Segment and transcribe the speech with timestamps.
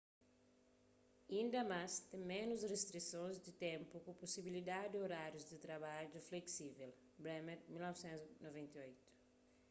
[1.41, 6.89] inda más ten ménus ristrisons di ténpu ku pusibilidadi di orárius di trabadju fleksível.
[7.23, 9.05] bremer 1998